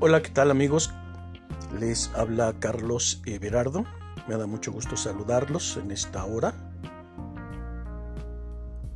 Hola, 0.00 0.22
¿qué 0.22 0.30
tal 0.30 0.52
amigos? 0.52 0.92
Les 1.80 2.12
habla 2.14 2.54
Carlos 2.60 3.20
Everardo. 3.26 3.84
Me 4.28 4.36
da 4.36 4.46
mucho 4.46 4.70
gusto 4.70 4.96
saludarlos 4.96 5.76
en 5.76 5.90
esta 5.90 6.24
hora. 6.24 6.54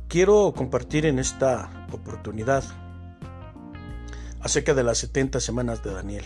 Quiero 0.07 0.53
compartir 0.55 1.05
en 1.05 1.19
esta 1.19 1.87
oportunidad 1.91 2.63
acerca 4.39 4.73
de 4.73 4.83
las 4.83 4.99
70 4.99 5.41
semanas 5.41 5.83
de 5.83 5.91
Daniel 5.91 6.23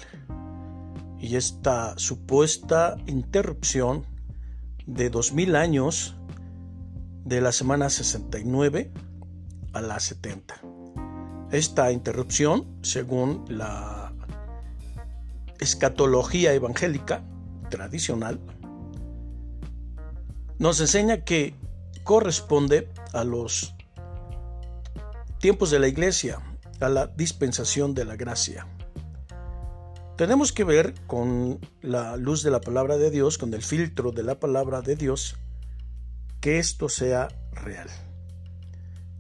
y 1.20 1.38
esta 1.38 1.98
supuesta 1.98 2.98
interrupción 3.07 4.05
de 4.86 5.09
2000 5.09 5.55
años 5.55 6.18
de 7.25 7.41
la 7.41 7.52
semana 7.52 7.89
69 7.89 8.91
a 9.73 9.82
la 9.82 10.00
70. 10.00 10.54
Esta 11.50 11.91
interrupción, 11.91 12.78
según 12.83 13.43
la 13.50 14.07
escatología 15.60 16.54
evangélica 16.54 17.24
tradicional, 17.70 18.39
nos 20.60 20.79
enseña 20.79 21.24
que 21.24 21.56
corresponde 22.04 22.89
a 23.14 23.24
los 23.24 23.75
tiempos 25.39 25.70
de 25.71 25.79
la 25.79 25.88
iglesia, 25.88 26.39
a 26.79 26.89
la 26.89 27.07
dispensación 27.07 27.93
de 27.93 28.06
la 28.06 28.15
gracia. 28.15 28.68
Tenemos 30.15 30.51
que 30.51 30.64
ver 30.64 30.96
con 31.06 31.60
la 31.82 32.17
luz 32.17 32.42
de 32.42 32.50
la 32.50 32.59
palabra 32.59 32.98
de 32.98 33.12
Dios, 33.12 33.38
con 33.38 33.53
el 33.53 33.62
filtro 33.62 34.12
de 34.12 34.23
la 34.23 34.39
palabra 34.39 34.81
de 34.81 34.95
Dios, 34.95 35.36
que 36.42 36.58
esto 36.58 36.89
sea 36.89 37.28
real. 37.52 37.89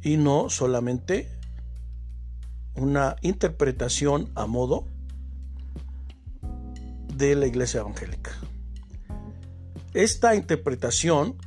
Y 0.01 0.17
no 0.17 0.49
solamente 0.49 1.29
una 2.73 3.15
interpretación 3.21 4.31
a 4.33 4.47
modo 4.47 4.87
de 7.17 7.35
la 7.35 7.47
Iglesia 7.47 7.81
Evangélica. 7.81 8.31
Esta 9.93 10.35
interpretación 10.35 11.37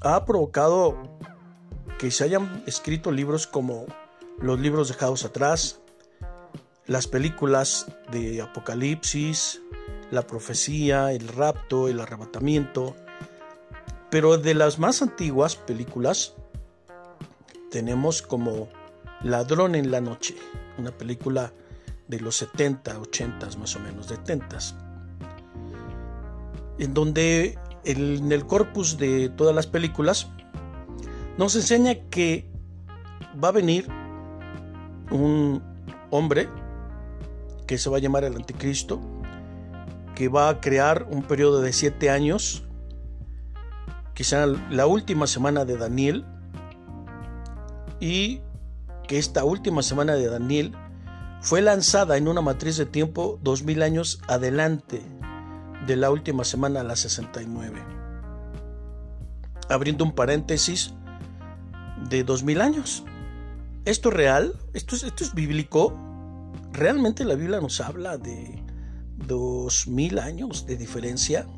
ha 0.00 0.24
provocado 0.24 1.18
que 1.98 2.10
se 2.10 2.24
hayan 2.24 2.62
escrito 2.66 3.10
libros 3.10 3.46
como 3.46 3.86
los 4.38 4.60
libros 4.60 4.88
dejados 4.88 5.24
atrás, 5.24 5.80
las 6.86 7.06
películas 7.06 7.86
de 8.10 8.40
Apocalipsis, 8.42 9.60
la 10.10 10.26
profecía, 10.26 11.12
el 11.12 11.28
rapto, 11.28 11.88
el 11.88 12.00
arrebatamiento, 12.00 12.94
pero 14.10 14.38
de 14.38 14.54
las 14.54 14.78
más 14.78 15.02
antiguas 15.02 15.56
películas 15.56 16.34
tenemos 17.70 18.22
como 18.22 18.68
Ladrón 19.22 19.74
en 19.74 19.90
la 19.90 20.00
Noche, 20.00 20.36
una 20.78 20.90
película 20.90 21.52
de 22.08 22.20
los 22.20 22.36
70, 22.36 22.98
80 22.98 23.48
más 23.58 23.76
o 23.76 23.80
menos, 23.80 24.08
de 24.08 24.16
70, 24.16 24.58
en 26.78 26.94
donde 26.94 27.58
en 27.84 28.30
el 28.30 28.46
corpus 28.46 28.98
de 28.98 29.28
todas 29.30 29.54
las 29.54 29.66
películas 29.66 30.30
nos 31.38 31.56
enseña 31.56 31.94
que 32.10 32.50
va 33.42 33.48
a 33.48 33.52
venir 33.52 33.88
un 35.10 35.62
hombre 36.10 36.48
que 37.66 37.78
se 37.78 37.88
va 37.88 37.96
a 37.96 38.00
llamar 38.00 38.24
el 38.24 38.36
anticristo, 38.36 39.00
que 40.14 40.28
va 40.28 40.48
a 40.48 40.60
crear 40.60 41.06
un 41.10 41.22
periodo 41.22 41.60
de 41.60 41.72
siete 41.72 42.10
años, 42.10 42.64
quizá 44.14 44.46
la 44.46 44.86
última 44.86 45.26
semana 45.26 45.64
de 45.64 45.76
Daniel, 45.76 46.26
y 47.98 48.40
que 49.08 49.18
esta 49.18 49.44
última 49.44 49.82
semana 49.82 50.14
de 50.14 50.28
Daniel 50.28 50.74
fue 51.42 51.60
lanzada 51.60 52.16
en 52.16 52.28
una 52.28 52.40
matriz 52.40 52.76
de 52.76 52.86
tiempo 52.86 53.40
2000 53.42 53.82
años 53.82 54.20
adelante 54.28 55.02
de 55.88 55.96
la 55.96 56.10
última 56.10 56.44
semana 56.44 56.80
a 56.80 56.84
la 56.84 56.94
69. 56.94 57.82
Abriendo 59.68 60.04
un 60.04 60.12
paréntesis 60.12 60.94
de 62.08 62.22
2000 62.22 62.60
años. 62.60 63.04
¿Esto 63.84 64.10
es 64.10 64.14
real? 64.14 64.54
¿Esto 64.72 64.94
es, 64.94 65.02
¿Esto 65.02 65.24
es 65.24 65.34
bíblico? 65.34 65.98
¿Realmente 66.72 67.24
la 67.24 67.34
Biblia 67.34 67.60
nos 67.60 67.80
habla 67.80 68.18
de 68.18 68.62
2000 69.26 70.20
años 70.20 70.64
de 70.66 70.76
diferencia? 70.76 71.48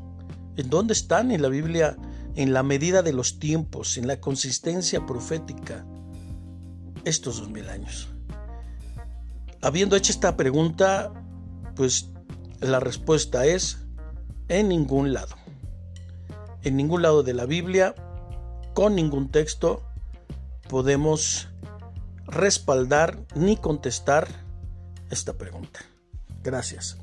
¿En 0.56 0.70
dónde 0.70 0.94
están 0.94 1.31
en 1.31 1.42
la 1.42 1.48
Biblia 1.48 1.98
en 2.37 2.54
la 2.54 2.62
medida 2.62 3.03
de 3.03 3.12
los 3.12 3.38
tiempos, 3.38 3.98
en 3.98 4.06
la 4.06 4.19
consistencia 4.19 5.04
profética 5.04 5.84
estos 7.04 7.38
2000 7.38 7.69
años? 7.69 8.13
Habiendo 9.64 9.97
hecho 9.97 10.12
esta 10.12 10.36
pregunta, 10.36 11.10
pues 11.75 12.10
la 12.60 12.80
respuesta 12.80 13.47
es 13.47 13.78
en 14.48 14.69
ningún 14.69 15.14
lado. 15.14 15.36
En 16.64 16.76
ningún 16.76 17.00
lado 17.00 17.22
de 17.22 17.32
la 17.32 17.47
Biblia, 17.47 17.94
con 18.75 18.94
ningún 18.94 19.30
texto, 19.30 19.82
podemos 20.69 21.48
respaldar 22.26 23.25
ni 23.34 23.56
contestar 23.56 24.28
esta 25.08 25.32
pregunta. 25.32 25.81
Gracias. 26.42 26.98